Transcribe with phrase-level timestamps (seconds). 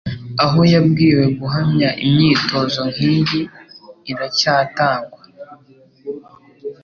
[0.43, 3.41] aho yabwiwe guhamya Imyitozo nk'iyi
[4.11, 5.21] iracyatangwa